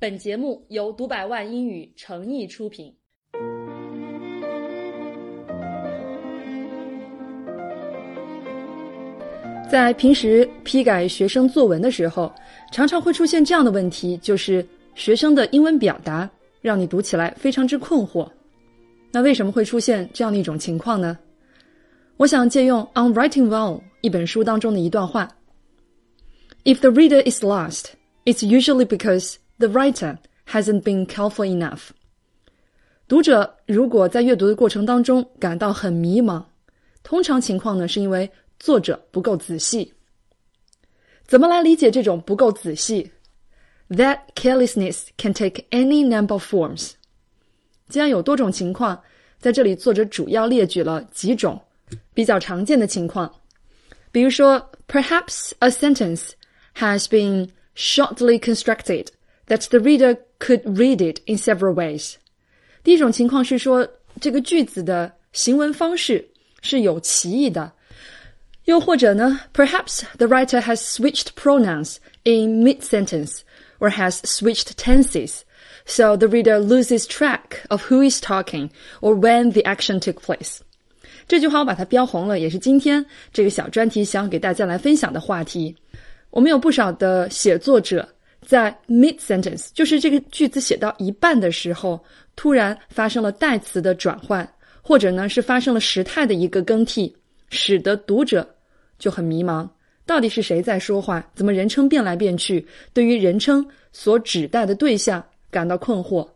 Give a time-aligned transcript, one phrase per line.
[0.00, 2.90] 本节目由读百万英语诚意出品。
[9.70, 12.32] 在平时批改学生作文的时候，
[12.72, 16.28] 常常会出现这样的问题，就是学生的英文表达
[16.62, 18.26] 让你读起来非常之困惑。
[19.12, 21.18] 那为什么会出现这样的一种情况呢？
[22.16, 25.28] 我想借用《On Writing Well》一本书当中的一段话
[26.64, 27.88] ：“If the reader is lost,
[28.24, 30.17] it's usually because the writer
[30.47, 31.89] hasn't been careful enough。”
[33.07, 36.43] 读者如果在阅读的过程当中感到很迷茫，
[37.03, 38.31] 通常情况呢是因为。
[38.57, 39.93] 作者不够仔细，
[41.27, 43.11] 怎么来理解这种不够仔细？
[43.89, 46.91] That carelessness can take any number of forms。
[47.89, 49.03] 既然有多种情况，
[49.39, 51.61] 在这里作者主要列举了几种
[52.13, 53.29] 比较常见的情况，
[54.13, 56.29] 比如说，perhaps a sentence
[56.77, 59.07] has been shortly constructed
[59.49, 62.15] that the reader could read it in several ways。
[62.83, 63.87] 第一种情况是说，
[64.19, 66.27] 这个句子的行文方式
[66.61, 67.71] 是有歧义的。
[68.65, 73.41] 又或者呢，perhaps the writer has switched pronouns in mid-sentence
[73.79, 75.41] or has switched tenses,
[75.85, 78.69] so the reader loses track of who is talking
[79.01, 80.57] or when the action took place.
[81.27, 85.75] 这句话我把它标红了，也是今天这个小专题想给大家来分享的话题。
[86.31, 88.07] 我们有不少的写作者
[88.50, 92.02] 在 mid sentence，就是这个句子写到一半的时候，
[92.34, 94.44] 突然发生了代词的转换，
[94.82, 97.16] 或者呢是发生了时态的一个更替，
[97.50, 98.44] 使得读者
[98.98, 99.68] 就很迷茫，
[100.04, 101.24] 到底是谁在说话？
[101.32, 102.66] 怎么人称变来变去？
[102.92, 106.26] 对于人称所指代的对象感到困惑。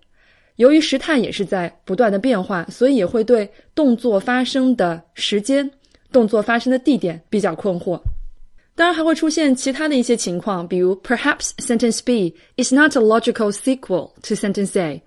[0.54, 5.68] 由于时态也是在不断的变化，所以也会对动作发生的时间、
[6.12, 8.00] 动作发生的地点比较困惑。
[8.76, 15.00] 当然，还会出现其他的一些情况，比如 Perhaps sentence B is not a logical sequel to sentence A.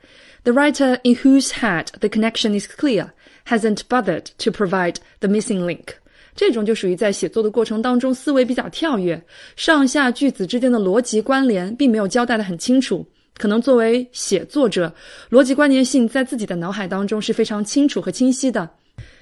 [0.43, 3.09] The writer in whose head the connection is clear
[3.45, 5.95] hasn't bothered to provide the missing link.
[6.33, 9.21] 这种就属于在写作的过程当中思维比较跳跃，
[9.57, 13.05] 上下句子之间的逻辑关联并没有交代的很清楚。
[13.35, 14.93] 可能作为写作者，
[15.29, 18.69] 逻辑关联性在自己的脑海当中是非常清楚和清晰的，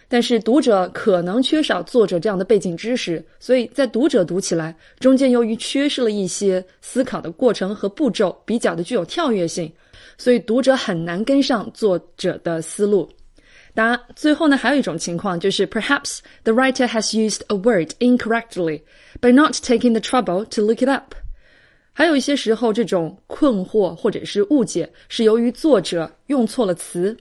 [0.08, 9.72] 但是读者可能缺少作者这样的背景知识，所以在读者读起来中间由于缺失了一些思考的过程和步骤，比较的具有跳跃性，
[10.18, 13.10] 所以读者很难跟上作者的思路。
[13.74, 18.82] 当然，最后呢，还有一种情况就是 perhaps the writer has used a word incorrectly
[19.20, 21.14] by not taking the trouble to look it up。
[21.92, 27.18] 还有一些时候，这种困惑或者是误解是由于作者用错了词，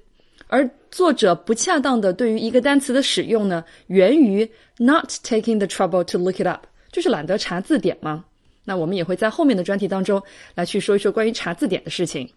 [0.55, 4.49] 而作者不恰当的对于一个单词的使用呢，源于
[4.79, 8.25] not taking the trouble to look it up，就是懒得查字典吗？
[8.65, 10.23] 那我们也会在后面的专题当中
[10.55, 12.31] 来去说一说关于查字典的事情。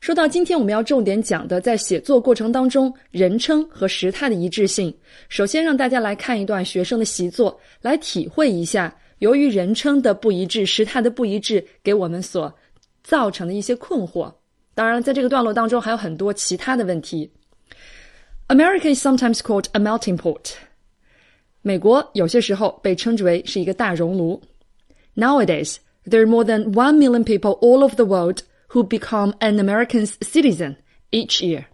[0.00, 4.94] 说到今天我们要重点讲的，在写作过程当中人称和时态的一致性。
[5.30, 12.52] 首先让大家来看一段学生的习作，来体会一下由于人称的不一致、时态的不一致给我们所
[13.02, 14.30] 造成的一些困惑。
[14.74, 17.30] 当然，在这个段落当中还有很多其他的问题。
[18.51, 20.53] America is sometimes called a melting pot。
[21.61, 24.41] 美国有些时候被称之为是一个大熔炉。
[25.15, 28.43] Nowadays, there are more than one million people all over the world.
[28.69, 30.75] who become an American citizen
[31.11, 31.65] each year。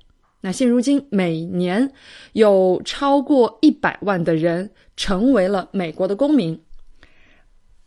[0.41, 1.91] 那现如今每年
[2.33, 6.59] 有超过一百万的人成为了美国的公民。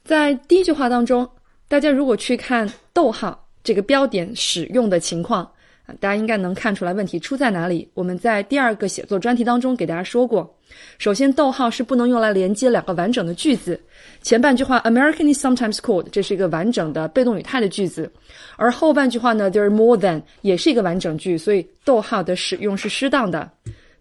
[0.05, 1.29] 在第一句话当中，
[1.69, 5.53] 大家如果去看逗号这个标点使用的情况。
[6.00, 7.88] 大家应该能看出来问题出在哪里。
[7.94, 10.56] 我们在第二个写作专题当中给大家说过，
[10.98, 13.80] 首先逗号是不能用来连接两个完整的句子。
[14.22, 18.10] 前半句话 American is sometimes called 这是一个完整的被动语态的句子，
[18.56, 23.50] 而后半句话呢 There are more than 也是一个完整句，所以逗号的使用是适当的。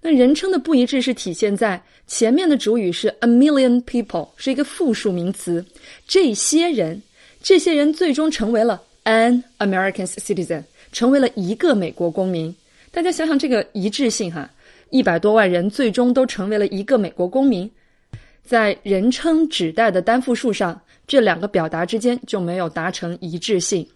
[0.02, 5.64] 那人称的不一致是体现在前面的主语是 a million people 是一个复数名词，
[6.06, 7.02] 这些人，
[7.42, 10.62] 这些人最终成为了 an American citizen。
[10.92, 12.54] 成为了一个美国公民，
[12.90, 14.50] 大家想想这个一致性哈，
[14.90, 17.70] 一百多万人最终都成为了一个美国公民，
[18.42, 23.86] 在人称指代的单复数上，这两个表达之间就没有达成一致性。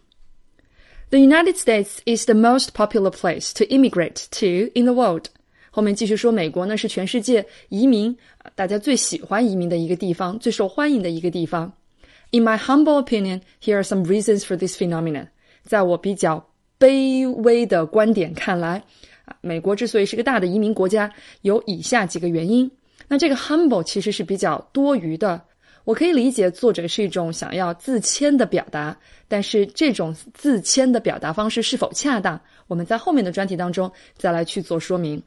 [1.10, 5.26] The United States is the most popular place to immigrate to in the world。
[5.70, 8.16] 后面继续说，美国呢是全世界移民
[8.54, 11.72] 大家最喜欢移民的一个地方，最受欢迎的一个地方。
[12.30, 15.26] In my humble opinion, here are some reasons for this phenomenon。
[15.64, 16.44] 在我比较
[16.84, 18.82] 卑微的观点看来，
[19.24, 21.10] 啊，美国之所以是个大的移民国家，
[21.40, 22.70] 有以下几个原因。
[23.08, 25.40] 那这个 humble 其实是比较多余的。
[25.84, 28.94] 我可以理解作者是一种想要自谦的表达，
[29.28, 35.22] 但是这种自谦的表达方式是否恰当，我们在后面的专题当中再来去做说明。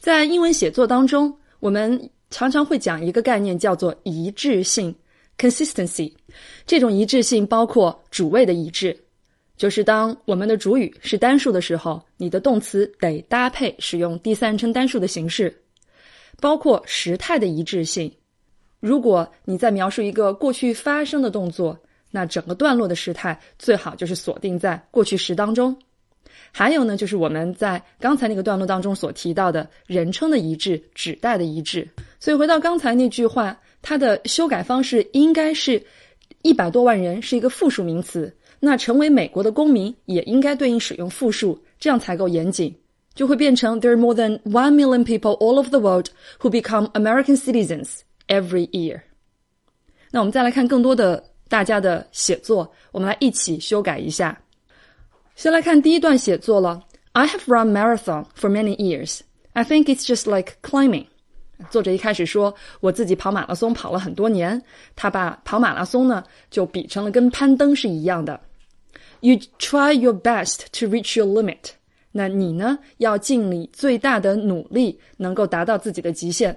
[0.00, 4.92] 在英文写作当中，我们常常会讲一个概念，叫做一致性
[5.38, 6.12] （consistency）。
[6.66, 8.96] 这种一致性包括主谓的一致，
[9.58, 15.50] 就是当我们的主语是单数的时候，你的动词得搭配使用第三人称单数的形式；
[16.40, 18.10] 包括时态的一致性。
[18.78, 21.76] 如果你在描述一个过去发生的动作，
[22.12, 25.76] 那整个段落的时态最好就是锁定在过去时当中。
[26.52, 31.86] 还有呢，就是我们在刚才那个段落当中所提到的人称的一致、指代的一致。
[32.20, 35.82] 所以回到刚才那句话，它的修改方式应该是
[36.42, 42.74] 一百多万人是一个复数名词，那成为美国的公民也应该对应使用复数，这样才够严谨，
[43.14, 46.06] 就会变成 There are more than one million people all over the world
[46.40, 48.00] who become American citizens.
[48.26, 49.00] Every year，
[50.10, 54.38] 那我们再来看更多的大家的写作，我们来一起修改一下。
[55.34, 56.82] 先来看第一段写作了。
[57.12, 59.20] I have run marathon for many years.
[59.54, 61.06] I think it's just like climbing.
[61.70, 64.62] 作者一开始说我自己跑马拉松跑了很多年，
[64.94, 68.38] 他把跑马拉松呢就比成了跟攀登是一样的。
[69.20, 71.70] You try your best to reach your limit.
[72.12, 76.56] 那你呢要尽你最大的努力，能够达到自己的极限。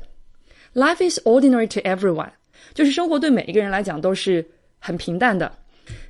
[0.73, 2.29] Life is ordinary to everyone，
[2.73, 4.45] 就是生活对每一个人来讲都是
[4.79, 5.51] 很平淡的。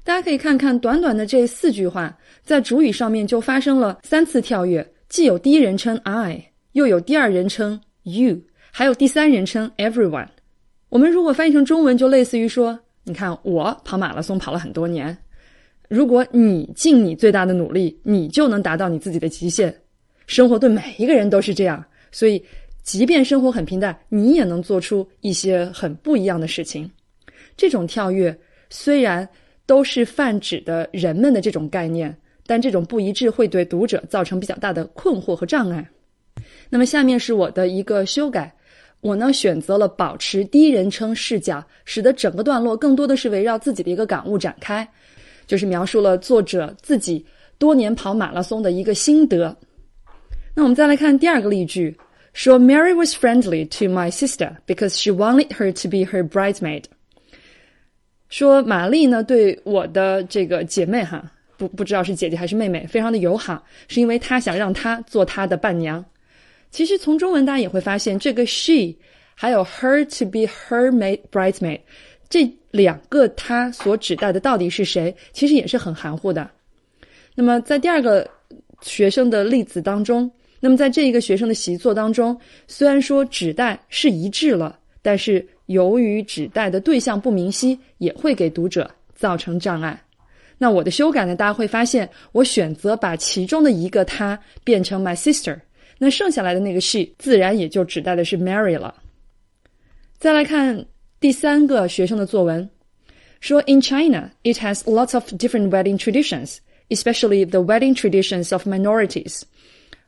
[0.03, 8.37] 大家可以看看短短的这四句话，在主语上面就发生了三次跳跃，既有第一人称 I，又有第二人称 you，
[8.71, 10.27] 还有第三人称 everyone。
[10.89, 15.17] 我们如果翻译成中文，就类似于说：你看我跑马拉松跑了很多年，
[15.91, 19.75] 如果你尽你最大的努力，你就能达到你自己的极限。
[20.25, 22.41] 生活对每一个人都是这样，所以。
[22.83, 26.89] 即便生活很平淡，你也能做出一些很不一样的事情。
[27.55, 28.35] 这种跳跃
[28.71, 29.29] 虽然
[29.67, 32.13] 都是泛指的人们的这种概念，
[32.47, 35.87] 但这种不一致会对读者造成比较大的困惑和障碍。
[36.71, 38.51] 那么下面是我的一个修改，
[39.01, 44.85] 我呢选择了保持第一人称视角，使得整个段落更多的是围绕自己的一个感悟展开，
[45.51, 47.25] 就是描述了作者自己
[47.57, 49.53] 多年跑马拉松的一个心得。
[50.55, 51.93] 那我们再来看第二个例句。
[52.31, 56.85] 说 Mary was friendly to my sister because she wanted her to be her bridesmaid。
[58.29, 66.05] 说玛丽呢对我的这个姐妹哈，不不知道是姐姐还是妹妹，非常的友好，是因为她想让她做她的伴娘。
[66.69, 68.95] 其实从中文大家也会发现，这个 she
[69.35, 71.81] 还有 her to be her maid bridesmaid
[72.29, 76.49] 这两个他所指代的到底是谁，其实也是很含糊的。
[77.35, 78.29] 那么在第二个
[78.81, 80.31] 学生的例子当中。
[80.63, 89.99] 那么，在这一个学生的习作当中，虽然说指代是一致了，但是由于指代的对象不明晰，也会给读者造成障碍。
[90.59, 91.35] 那我的修改呢？
[91.35, 95.59] 大家会发现，我选择把其中的一个他变成 my sister，
[95.97, 98.93] 那剩下来的那个 she 自然也就指代的是 Mary 了。
[100.19, 100.85] 再来看
[101.21, 102.67] 第三个学生的作文，
[103.39, 106.57] 说 In China, it has lots of different wedding traditions,
[106.89, 109.43] especially the wedding traditions of minorities.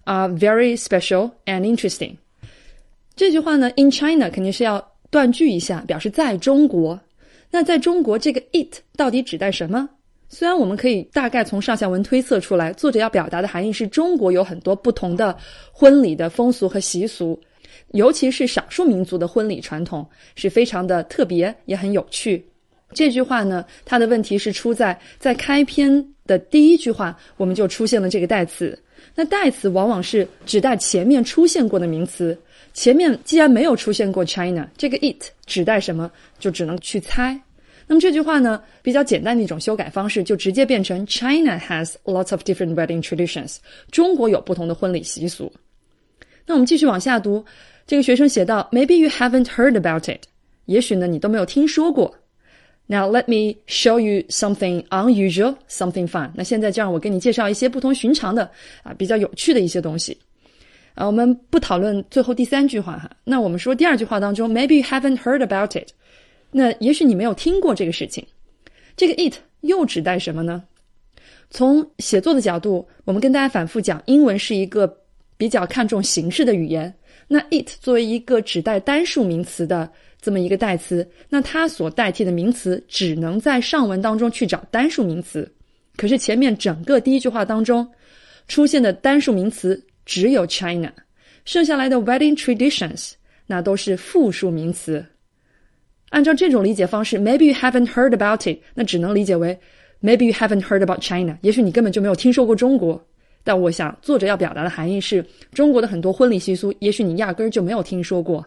[0.05, 2.17] are very special and interesting。
[3.15, 6.99] 这句话呢，in China 肯定是要断句一下，表示在中国。
[7.51, 9.87] 那在中国，这个 it 到底指代什么？
[10.29, 15.37] 虽然我们可以大概从上下文推测出来，作者要表达的含义是中国有很多不同的
[15.71, 17.39] 婚礼的风俗和习俗，
[17.93, 22.45] 尤其是少数民族的婚礼传统是非常的特别，也很有趣。
[22.93, 28.77] 这句话呢，它的问题是出在在开篇的第一句话，我们就出现了这个代词。
[29.15, 32.37] 那代词往往是指代前面出现过的名词，
[32.73, 37.39] 前面既然没有出现过 China，这个 it 指代什么，就只能去猜。
[37.85, 43.57] 那么这句话呢，比较简单的一种修改方式，就直接变成 China has lots of different wedding traditions。
[43.91, 45.51] 中国有不同的婚礼习俗。
[46.45, 47.43] 那我们继续往下读，
[47.85, 50.25] 这个学生写道：Maybe you haven't heard about it。
[50.65, 52.15] 也许呢，你都没有听说过。
[52.87, 56.31] Now let me show you something unusual, something fun.
[56.35, 58.49] 那现在就让我给你介绍一些不同寻常的
[58.83, 60.17] 啊，比较有趣的一些东西。
[60.93, 63.09] 啊，我们不讨论最后第三句话哈。
[63.23, 65.89] 那我们说第二句话当中，Maybe you haven't heard about it。
[66.51, 68.25] 那也许你没有听过这个事情。
[68.95, 70.63] 这个 it 又指代什么呢？
[71.49, 74.97] 从写作的角度，我们跟大家反复讲，英文是一个
[75.37, 76.93] 比较看重形式的语言。
[77.27, 79.89] 那 it 作为一个指代单数名词的。
[80.21, 85.51] 这么一个代词，那它所代替的名词只能在上文当中去找单数名词。
[85.97, 87.85] 可是前面整个第一句话当中
[88.47, 90.89] 出现的单数名词只有 China，
[91.43, 93.11] 剩下来的 wedding traditions
[93.45, 95.05] 那都是复数名词。
[96.11, 99.59] 按照这种理解方式，maybe you haven't heard about it，那只能理解为
[100.01, 103.05] maybe you haven't heard about China，也许你根本就没有听说过中国。
[103.43, 108.45] 但我想，作者要表达的含义是中国的很多婚礼习俗，也许你压根儿就没有听说过。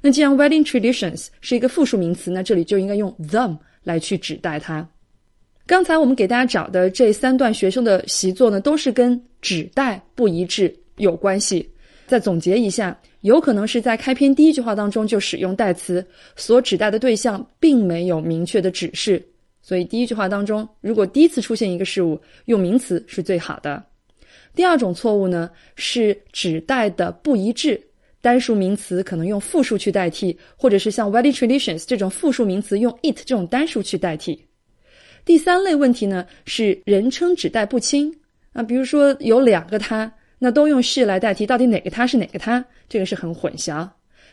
[0.00, 4.86] 那既然 wedding traditions 是一个复数名词，那这里就应该用 them 来去指代它。
[5.66, 11.68] 刚才我们给大家找的这三段学生的习作呢，都是跟指代不一致有关系。
[12.06, 19.20] 再总结一下，有可能是在开篇第一句话当中就使用代词，所指代的对象并没有明确的指示。
[19.60, 23.82] 所以第一句话当中，如果第一次出现一个事物，用名词是最好的。
[24.56, 27.78] 第二种错误呢，是指代的不一致，
[28.22, 34.42] 单数名词可能用复数去代替，或者是像 wedding traditions 这种复数名词用 it 这种单数去代替。
[35.26, 38.12] 第三类问题呢，是人称指代不清
[38.54, 42.64] 啊，比如说有两个他，那都用 she 来代替，到底哪个他是哪个他？
[42.88, 43.86] 这个是很混淆。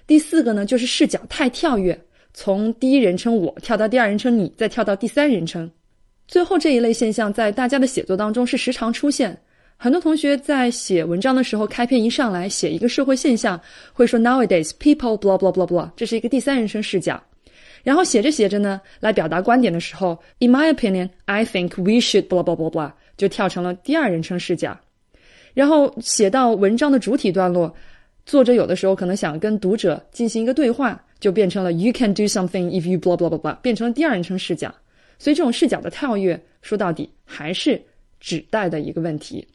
[0.07, 1.99] 第四个呢，就是视角太跳跃，
[2.33, 5.69] 从第一人称我跳到第二人称你，再跳到第三人称。
[6.29, 9.37] 最后这一类现象在大家的写作当中是时常出现。
[9.83, 13.59] 很多同学在写文章的时候，开篇一上来写一个社会现象，
[13.91, 17.21] 会说 nowadays people blah blah blah blah，这是一个第三人称视角。
[17.83, 24.79] 然后写着写着呢，来表达观点的时候，in my opinion，I think we should blah blah blah blah，就跳成了第二人称视角。
[25.53, 27.75] 然后写到文章的主体段落，
[28.25, 34.73] 作者有的时候可能想跟读者进行一个对话，就变成了 you can do something if you blah blah blah blah，变成了第二人称视角。
[35.19, 37.81] 所以这种视角的跳跃，说到底还是
[38.21, 39.45] 指代的一个问题。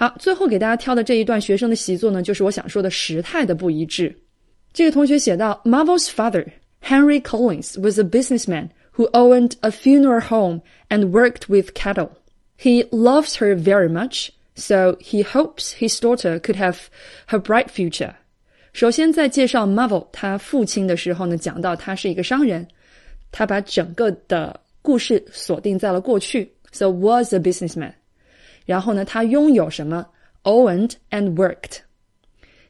[0.00, 4.16] 好，最后给大家挑的这一段学生的习作呢，就是我想说的时态的不一致。
[4.72, 6.46] 这个同学写到：Marvel's father
[6.80, 12.10] Henry Collins was a businessman who owned a funeral home and worked with cattle.
[12.56, 16.82] He loves her very much, so he hopes his daughter could have
[17.26, 18.14] her bright future.
[18.72, 22.64] 首先，在介绍 Marvel 他父亲的时候呢，讲到他是一个商人，
[23.32, 27.92] 他把整个的故事锁定在了过去，so was a businessman。
[28.68, 30.04] 然后呢，他拥有什么
[30.42, 31.78] ？Owned and worked。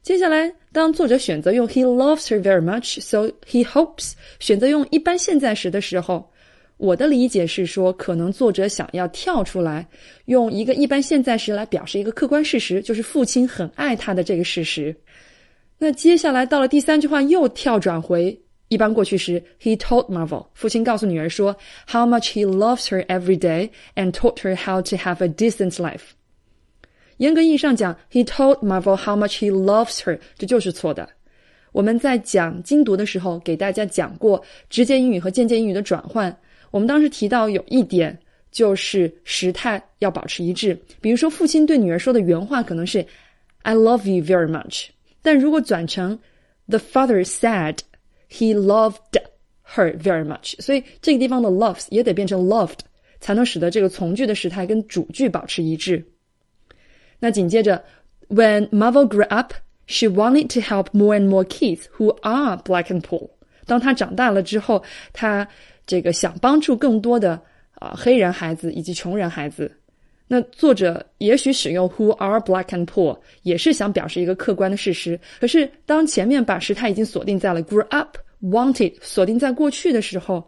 [0.00, 6.30] 接下来，当作者选择用 he loves her very much，so he hopes 选择用一般现在时的时候，
[6.76, 9.88] 我的理解是说，可能作者想要跳出来，
[10.26, 14.94] 用一个一般现在时来表示一个客观事实，就是父亲很爱他的这个事实。
[15.78, 21.55] 那接下来到了第三句话，又跳转回一般过去时，he told Marvel，父亲告诉女儿说，
[21.87, 26.13] how much he loves her every day and taught her how to have a decent life。
[27.17, 31.07] 严格意义上讲，he told Marvel how much he loves her，这就是错的。
[31.71, 36.35] 我们在讲精读的时候，给大家讲过直接英语和间接英语的转换。
[36.71, 38.17] 我们当时提到有一点
[38.51, 40.75] 就是时态要保持一致。
[40.99, 43.05] 比如说，父亲对女儿说的原话可能是
[43.61, 44.87] "I love you very much"，
[45.21, 46.17] 但如果转成
[46.67, 47.77] "The father said"。
[48.30, 49.20] He loved
[49.74, 52.78] her very much，所以这个地方的 loves 也得变成 loved，
[53.20, 56.04] 才能使得这个从句的时态跟主句保持一致。
[57.18, 57.82] 那紧接着
[58.28, 59.54] ，When Marvel grew up,
[59.86, 63.30] she wanted to help more and more kids who are black and poor。
[63.66, 65.48] 当她长大了之后，她
[65.86, 67.40] 这个想帮助更多的
[67.74, 69.77] 啊黑人孩子以及穷人孩子。
[70.30, 75.18] 那作者也许使用 who are black and poor，也是想表示一个客观的事实。
[75.40, 80.46] 可是当前面把时态已经锁定在了 grew up wanted，锁定在过去的时候，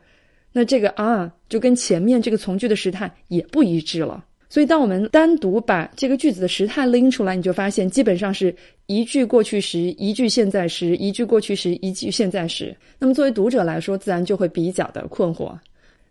[0.52, 4.22] 那这个 are 就跟前面这个从句的时态也不一致了。
[4.50, 8.54] 所以当我们单独把这个句子的时态拎出来，你就发现基本上是
[8.87, 12.76] 一句过去时，一句现在时，一句过去时，一句现在时。
[12.99, 15.56] 那么作为读者来说，自然就会比较的困惑。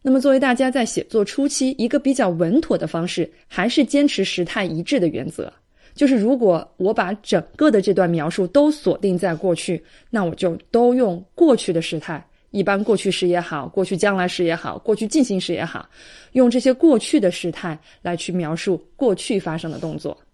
[0.02, 5.52] 那么，作为大家在写作初期一个比较稳妥的方式，还是坚持时态一致的原则。
[5.94, 15.90] 就是如果我把整个的这段描述都锁定在过去，那我就都用过去的时态，一般过去时也好，过去将来时也好，过去进行时也好，
[16.32, 20.18] 用这些过去的时态来去描述过去发生的动作。